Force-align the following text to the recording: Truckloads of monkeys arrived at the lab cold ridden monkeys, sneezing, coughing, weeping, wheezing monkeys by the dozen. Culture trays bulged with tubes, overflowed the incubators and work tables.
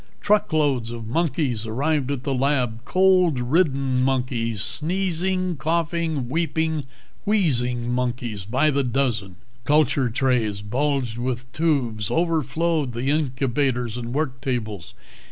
Truckloads 0.19 0.89
of 0.89 1.05
monkeys 1.05 1.67
arrived 1.67 2.09
at 2.09 2.23
the 2.23 2.33
lab 2.33 2.83
cold 2.85 3.39
ridden 3.39 4.01
monkeys, 4.01 4.59
sneezing, 4.63 5.57
coughing, 5.57 6.27
weeping, 6.27 6.85
wheezing 7.23 7.93
monkeys 7.93 8.43
by 8.43 8.71
the 8.71 8.83
dozen. 8.83 9.35
Culture 9.63 10.09
trays 10.09 10.63
bulged 10.63 11.19
with 11.19 11.51
tubes, 11.51 12.09
overflowed 12.09 12.93
the 12.93 13.11
incubators 13.11 13.95
and 13.95 14.11
work 14.11 14.41
tables. 14.41 14.95